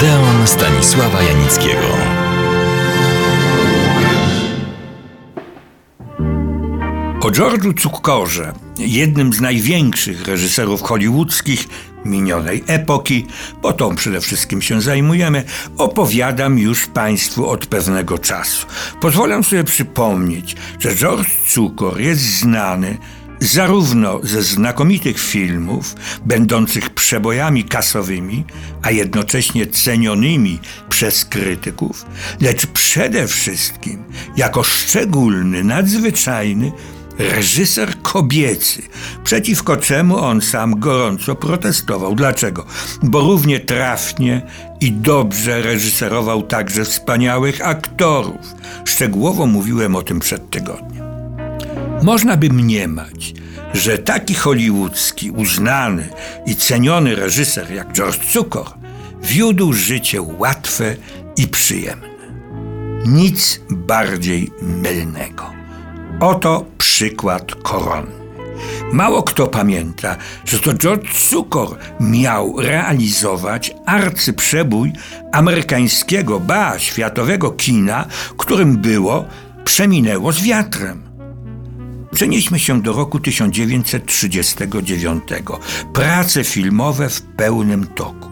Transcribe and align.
Odeon 0.00 0.46
Stanisława 0.46 1.22
Janickiego. 1.22 1.86
O 7.20 7.30
George'u 7.30 7.74
Cukkorze, 7.80 8.52
jednym 8.78 9.32
z 9.32 9.40
największych 9.40 10.26
reżyserów 10.26 10.82
hollywoodzkich 10.82 11.68
minionej 12.04 12.64
epoki, 12.66 13.26
bo 13.62 13.72
tą 13.72 13.96
przede 13.96 14.20
wszystkim 14.20 14.62
się 14.62 14.80
zajmujemy, 14.80 15.44
opowiadam 15.78 16.58
już 16.58 16.86
Państwu 16.86 17.48
od 17.48 17.66
pewnego 17.66 18.18
czasu. 18.18 18.66
Pozwolę 19.00 19.44
sobie 19.44 19.64
przypomnieć, 19.64 20.56
że 20.78 20.94
George 20.94 21.30
Cukor 21.46 22.00
jest 22.00 22.22
znany 22.22 22.98
zarówno 23.40 24.20
ze 24.22 24.42
znakomitych 24.42 25.18
filmów, 25.18 25.94
będących 26.26 26.90
przebojami 26.90 27.64
kasowymi, 27.64 28.44
a 28.82 28.90
jednocześnie 28.90 29.66
cenionymi 29.66 30.58
przez 30.88 31.24
krytyków, 31.24 32.06
lecz 32.40 32.66
przede 32.66 33.26
wszystkim 33.26 34.04
jako 34.36 34.62
szczególny, 34.62 35.64
nadzwyczajny 35.64 36.72
reżyser 37.18 38.02
kobiecy, 38.02 38.82
przeciwko 39.24 39.76
czemu 39.76 40.18
on 40.18 40.40
sam 40.40 40.80
gorąco 40.80 41.34
protestował. 41.34 42.14
Dlaczego? 42.14 42.64
Bo 43.02 43.20
równie 43.20 43.60
trafnie 43.60 44.42
i 44.80 44.92
dobrze 44.92 45.62
reżyserował 45.62 46.42
także 46.42 46.84
wspaniałych 46.84 47.66
aktorów. 47.66 48.54
Szczegółowo 48.84 49.46
mówiłem 49.46 49.96
o 49.96 50.02
tym 50.02 50.20
przed 50.20 50.50
tygodniem. 50.50 50.99
Można 52.02 52.36
by 52.36 52.48
mniemać, 52.48 53.34
że 53.74 53.98
taki 53.98 54.34
hollywoodzki, 54.34 55.30
uznany 55.30 56.08
i 56.46 56.56
ceniony 56.56 57.14
reżyser 57.14 57.70
jak 57.72 57.92
George 57.92 58.32
Cukor 58.32 58.66
wiódł 59.22 59.72
życie 59.72 60.22
łatwe 60.22 60.96
i 61.36 61.48
przyjemne. 61.48 62.08
Nic 63.06 63.60
bardziej 63.70 64.50
mylnego. 64.62 65.50
Oto 66.20 66.64
przykład 66.78 67.54
koronny. 67.54 68.20
Mało 68.92 69.22
kto 69.22 69.46
pamięta, 69.46 70.16
że 70.44 70.58
to 70.58 70.74
George 70.74 71.10
Cukor 71.12 71.78
miał 72.00 72.60
realizować 72.60 73.74
arcyprzebój 73.86 74.92
amerykańskiego, 75.32 76.40
ba, 76.40 76.78
światowego 76.78 77.50
kina, 77.50 78.06
którym 78.36 78.76
było 78.76 79.24
Przeminęło 79.64 80.32
z 80.32 80.42
wiatrem. 80.42 81.09
Przenieśmy 82.14 82.58
się 82.58 82.82
do 82.82 82.92
roku 82.92 83.20
1939. 83.20 85.22
Prace 85.92 86.44
filmowe 86.44 87.08
w 87.08 87.22
pełnym 87.22 87.86
toku. 87.86 88.30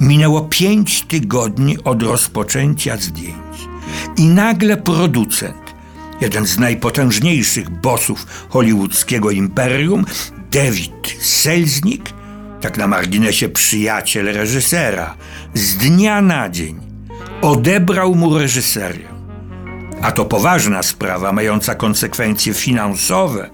Minęło 0.00 0.40
pięć 0.40 1.02
tygodni 1.02 1.84
od 1.84 2.02
rozpoczęcia 2.02 2.96
zdjęć. 2.96 3.68
I 4.16 4.26
nagle 4.26 4.76
producent, 4.76 5.74
jeden 6.20 6.46
z 6.46 6.58
najpotężniejszych 6.58 7.70
bossów 7.70 8.26
hollywoodzkiego 8.48 9.30
imperium, 9.30 10.04
David 10.50 11.16
Selznick, 11.20 12.12
tak 12.60 12.78
na 12.78 12.86
marginesie 12.86 13.48
przyjaciel 13.48 14.26
reżysera, 14.26 15.16
z 15.54 15.76
dnia 15.76 16.22
na 16.22 16.48
dzień 16.48 16.80
odebrał 17.42 18.14
mu 18.14 18.38
reżyserię 18.38 19.19
a 20.02 20.12
to 20.12 20.24
poważna 20.24 20.82
sprawa, 20.82 21.32
mająca 21.32 21.74
konsekwencje 21.74 22.54
finansowe, 22.54 23.50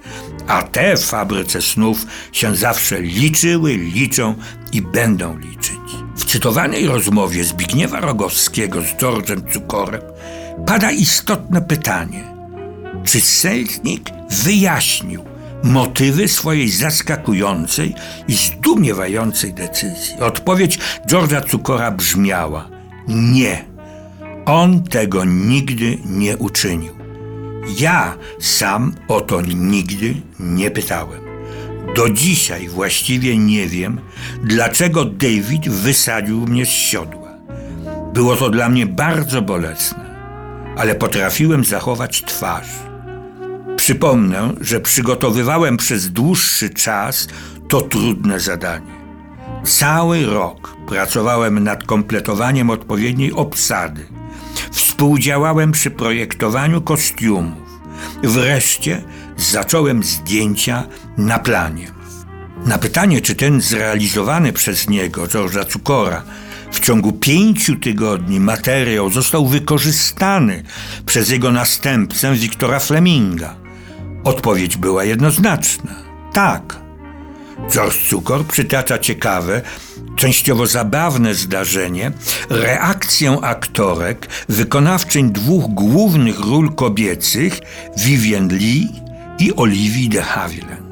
a 0.46 0.62
te 0.62 0.96
w 0.96 1.04
fabryce 1.04 1.62
snów 1.62 2.06
się 2.32 2.56
zawsze 2.56 3.00
liczyły, 3.02 3.76
liczą 3.76 4.34
i 4.72 4.82
będą 4.82 5.38
liczyć. 5.38 5.76
W 6.16 6.24
cytowanej 6.24 6.86
rozmowie 6.86 7.44
Zbigniewa 7.44 8.00
Rogowskiego 8.00 8.80
z 8.82 8.84
George'em 8.84 9.52
Cukorem 9.52 10.02
pada 10.66 10.90
istotne 10.90 11.62
pytanie. 11.62 12.24
Czy 13.04 13.20
Seltnik 13.20 14.10
wyjaśnił 14.30 15.24
motywy 15.62 16.28
swojej 16.28 16.68
zaskakującej 16.68 17.94
i 18.28 18.34
zdumiewającej 18.34 19.54
decyzji? 19.54 20.14
Odpowiedź 20.20 20.78
George'a 21.10 21.48
Cukora 21.48 21.90
brzmiała: 21.90 22.68
Nie 23.08 23.75
on 24.46 24.82
tego 24.82 25.24
nigdy 25.24 25.98
nie 26.04 26.36
uczynił. 26.36 26.92
Ja 27.78 28.16
sam 28.40 28.94
o 29.08 29.20
to 29.20 29.40
nigdy 29.42 30.14
nie 30.40 30.70
pytałem. 30.70 31.20
Do 31.96 32.10
dzisiaj 32.10 32.68
właściwie 32.68 33.38
nie 33.38 33.66
wiem, 33.68 34.00
dlaczego 34.42 35.04
David 35.04 35.68
wysadził 35.68 36.40
mnie 36.46 36.66
z 36.66 36.68
siodła. 36.68 37.28
Było 38.14 38.36
to 38.36 38.50
dla 38.50 38.68
mnie 38.68 38.86
bardzo 38.86 39.42
bolesne, 39.42 40.16
ale 40.76 40.94
potrafiłem 40.94 41.64
zachować 41.64 42.24
twarz. 42.24 42.68
Przypomnę, 43.76 44.52
że 44.60 44.80
przygotowywałem 44.80 45.76
przez 45.76 46.10
dłuższy 46.10 46.70
czas 46.70 47.28
to 47.68 47.80
trudne 47.80 48.40
zadanie. 48.40 48.96
Cały 49.64 50.26
rok 50.26 50.76
pracowałem 50.88 51.64
nad 51.64 51.84
kompletowaniem 51.84 52.70
odpowiedniej 52.70 53.32
obsady 53.32 54.15
Współdziałałem 54.76 55.72
przy 55.72 55.90
projektowaniu 55.90 56.80
kostiumów. 56.80 57.68
Wreszcie 58.22 59.02
zacząłem 59.36 60.02
zdjęcia 60.02 60.84
na 61.18 61.38
planie. 61.38 61.90
Na 62.66 62.78
pytanie, 62.78 63.20
czy 63.20 63.34
ten 63.34 63.60
zrealizowany 63.60 64.52
przez 64.52 64.88
niego, 64.88 65.24
George'a 65.24 65.66
Cukora, 65.66 66.22
w 66.72 66.80
ciągu 66.80 67.12
pięciu 67.12 67.76
tygodni 67.76 68.40
materiał 68.40 69.10
został 69.10 69.46
wykorzystany 69.46 70.62
przez 71.06 71.30
jego 71.30 71.52
następcę 71.52 72.34
Wiktora 72.34 72.78
Fleminga, 72.78 73.54
odpowiedź 74.24 74.76
była 74.76 75.04
jednoznaczna. 75.04 75.94
Tak. 76.32 76.85
Cukor 78.10 78.46
przytacza 78.46 78.98
ciekawe, 78.98 79.62
częściowo 80.16 80.66
zabawne 80.66 81.34
zdarzenie, 81.34 82.12
reakcję 82.50 83.38
aktorek 83.42 84.28
wykonawczyń 84.48 85.32
dwóch 85.32 85.64
głównych 85.64 86.40
ról 86.40 86.74
kobiecych, 86.74 87.60
Vivian 87.96 88.48
Lee 88.48 88.88
i 89.38 89.56
Olivia 89.56 90.10
de 90.10 90.22
Havilland. 90.22 90.86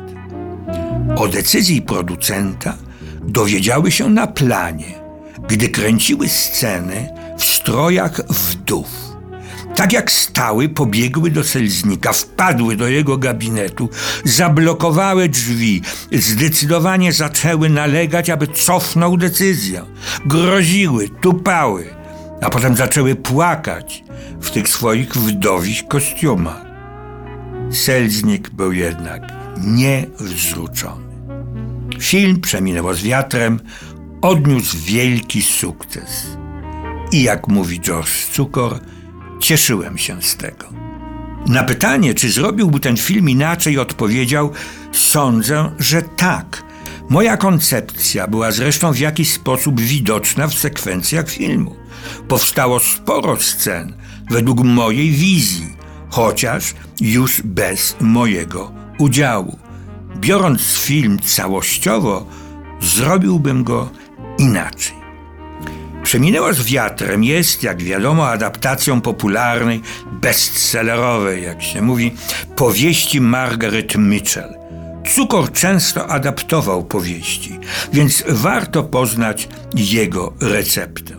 O 1.17 1.29
decyzji 1.29 1.83
producenta 1.83 2.77
dowiedziały 3.23 3.91
się 3.91 4.09
na 4.09 4.27
planie, 4.27 4.95
gdy 5.49 5.69
kręciły 5.69 6.29
sceny 6.29 7.09
w 7.39 7.45
strojach 7.45 8.21
wdów. 8.29 9.14
Tak 9.77 9.93
jak 9.93 10.13
stały, 10.13 10.69
pobiegły 10.69 11.31
do 11.31 11.45
Selznika, 11.45 12.13
wpadły 12.13 12.77
do 12.77 12.89
jego 12.89 13.19
gabinetu, 13.19 13.89
zablokowały 14.25 15.29
drzwi, 15.29 15.83
zdecydowanie 16.13 17.13
zaczęły 17.13 17.69
nalegać, 17.69 18.31
aby 18.31 18.47
cofnął 18.47 19.17
decyzję. 19.17 19.83
Groziły, 20.27 21.09
tupały, 21.09 21.95
a 22.43 22.51
potem 22.51 22.77
zaczęły 22.77 23.15
płakać 23.15 24.05
w 24.41 24.51
tych 24.51 24.69
swoich 24.69 25.15
wdowich 25.15 25.89
kostiumach. 25.89 26.65
Selznik 27.71 28.51
był 28.51 28.73
jednak 28.73 29.23
niewzruszony. 29.65 31.05
Film 32.01 32.41
przeminęło 32.41 32.95
z 32.95 33.03
wiatrem, 33.03 33.61
odniósł 34.23 34.77
wielki 34.79 35.43
sukces. 35.43 36.27
I 37.13 37.23
jak 37.23 37.49
mówi 37.49 37.81
George 37.81 38.27
Cukor, 38.33 38.81
Cieszyłem 39.41 39.99
się 39.99 40.23
z 40.23 40.37
tego. 40.37 40.67
Na 41.47 41.65
pytanie, 41.65 42.15
czy 42.15 42.31
zrobiłby 42.31 42.81
ten 42.81 42.97
film 42.97 43.29
inaczej, 43.29 43.79
odpowiedział: 43.79 44.53
Sądzę, 44.93 45.71
że 45.79 46.03
tak. 46.03 46.63
Moja 47.09 47.37
koncepcja 47.37 48.27
była 48.27 48.53
zresztą 48.53 48.93
w 48.93 48.99
jakiś 48.99 49.33
sposób 49.33 49.81
widoczna 49.81 50.49
w 50.49 50.55
sekwencjach 50.55 51.31
filmu. 51.31 51.77
Powstało 52.29 52.81
sporo 52.81 53.37
scen 53.37 53.93
według 54.31 54.65
mojej 54.65 55.11
wizji, 55.11 55.77
chociaż 56.11 56.75
już 57.01 57.43
bez 57.43 57.97
mojego 58.01 58.73
udziału. 58.99 59.59
Biorąc 60.17 60.63
film 60.63 61.19
całościowo, 61.19 62.27
zrobiłbym 62.81 63.65
go 63.65 63.91
inaczej. 64.39 65.04
Przeminęło 66.05 66.53
z 66.53 66.63
wiatrem 66.63 67.25
jest, 67.25 67.63
jak 67.63 67.83
wiadomo, 67.83 68.29
adaptacją 68.29 69.01
popularnej, 69.01 69.81
bestsellerowej, 70.13 71.43
jak 71.43 71.63
się 71.63 71.83
mówi, 71.83 72.15
powieści 72.57 73.21
Margaret 73.21 73.97
Mitchell. 73.97 74.55
Cukor 75.15 75.53
często 75.53 76.07
adaptował 76.07 76.85
powieści, 76.85 77.59
więc 77.93 78.25
warto 78.29 78.83
poznać 78.83 79.49
jego 79.75 80.33
receptę. 80.41 81.15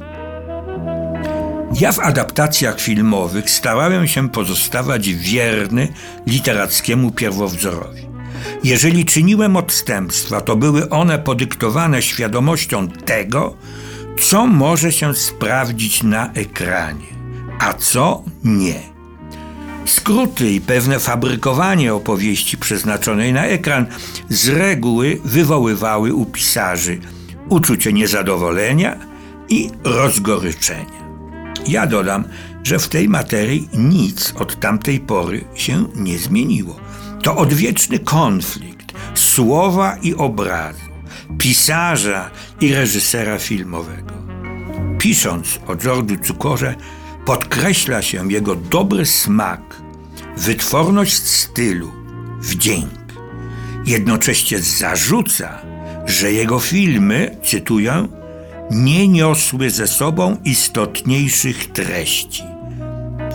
Ja 1.80 1.92
w 1.92 2.00
adaptacjach 2.00 2.82
filmowych 2.82 3.50
starałem 3.50 4.08
się 4.08 4.30
pozostawać 4.30 5.10
wierny 5.10 5.88
literackiemu 6.28 7.12
pierwowzorowi. 7.12 8.02
Jeżeli 8.64 9.06
czyniłem 9.06 9.56
odstępstwa, 9.56 10.42
to 10.42 10.56
były 10.56 10.90
one 10.90 11.20
podyktowane 11.20 12.02
świadomością 12.02 12.88
tego, 12.88 13.56
co 14.22 14.48
może 14.48 14.92
się 14.92 15.16
sprawdzić 15.16 16.04
na 16.04 16.34
ekranie, 16.34 17.08
a 17.60 17.74
co 17.74 18.24
nie. 18.44 18.80
Skróty 19.86 20.52
i 20.52 20.62
pewne 20.62 21.00
fabrykowanie 21.00 21.94
opowieści 21.94 22.58
przeznaczonej 22.58 23.34
na 23.34 23.46
ekran 23.46 23.86
z 24.30 24.48
reguły 24.48 25.22
wywoływały 25.26 26.14
u 26.14 26.26
pisarzy 26.26 27.00
uczucie 27.50 27.94
niezadowolenia 27.94 28.98
i 29.50 29.70
rozgoryczenia. 29.84 31.06
Ja 31.68 31.88
dodam, 31.88 32.24
że 32.64 32.80
w 32.80 32.88
tej 32.88 33.10
materii 33.10 33.70
nic 33.74 34.34
od 34.40 34.60
tamtej 34.60 35.00
pory 35.00 35.44
się 35.56 35.88
nie 35.96 36.18
zmieniło. 36.18 36.80
To 37.24 37.36
odwieczny 37.36 38.00
konflikt 38.00 38.94
słowa 39.14 39.98
i 40.02 40.16
obrazu, 40.16 40.95
pisarza 41.38 42.30
i 42.62 42.74
reżysera 42.74 43.40
filmowego. 43.40 44.14
Pisząc 45.00 45.60
o 45.68 45.76
George'u 45.76 46.20
Cukorze, 46.26 46.76
podkreśla 47.26 48.02
się 48.02 48.32
jego 48.32 48.56
dobry 48.56 49.06
smak, 49.06 49.62
wytworność 50.38 51.14
stylu, 51.14 51.92
wdzięk. 52.40 53.06
Jednocześnie 53.86 54.60
zarzuca, 54.60 55.62
że 56.06 56.32
jego 56.32 56.60
filmy, 56.60 57.38
cytuję, 57.44 58.08
nie 58.72 59.08
niosły 59.08 59.70
ze 59.70 59.88
sobą 59.88 60.38
istotniejszych 60.44 61.72
treści. 61.72 62.44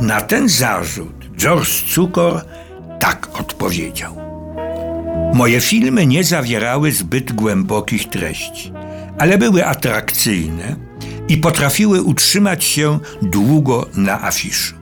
Na 0.01 0.21
ten 0.21 0.49
zarzut 0.49 1.31
George 1.37 1.95
Cukor 1.95 2.41
tak 3.01 3.41
odpowiedział. 3.41 4.30
Moje 5.35 5.61
filmy 5.61 6.07
nie 6.07 6.25
zawierały 6.25 6.93
zbyt 6.93 7.33
głębokich 7.33 8.09
treści, 8.09 8.73
ale 9.19 9.39
były 9.39 9.67
atrakcyjne 9.67 10.77
i 11.29 11.37
potrafiły 11.37 12.03
utrzymać 12.03 12.65
się 12.65 12.99
długo 13.23 13.89
na 13.95 14.23
afiszu. 14.23 14.75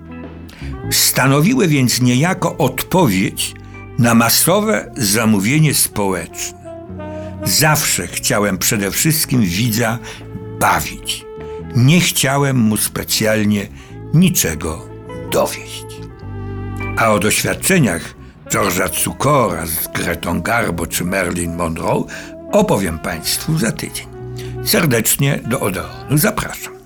Stanowiły 0.91 1.69
więc 1.69 2.01
niejako 2.01 2.57
odpowiedź 2.57 3.55
na 3.99 4.15
masowe 4.15 4.93
zamówienie 4.97 5.75
społeczne. 5.75 6.59
Zawsze 7.45 8.07
chciałem 8.07 8.59
przede 8.59 8.91
wszystkim 8.91 9.43
widza 9.43 9.99
bawić. 10.61 11.25
Nie 11.77 12.01
chciałem 12.01 12.57
mu 12.57 12.77
specjalnie 12.77 13.67
niczego 14.15 14.89
dowieść. 15.33 15.87
A 16.97 17.11
o 17.13 17.19
doświadczeniach 17.19 18.18
George'a 18.51 18.89
Cukora 18.89 19.67
z 19.67 19.89
Gretą 19.89 20.41
Garbo 20.41 20.87
czy 20.87 21.05
Marilyn 21.05 21.57
Monroe 21.57 22.05
opowiem 22.53 22.99
Państwu 22.99 23.59
za 23.59 23.73
tydzień. 23.73 24.07
Serdecznie 24.65 25.41
do 25.47 25.61
Odeonu 25.61 26.19
zapraszam. 26.19 26.78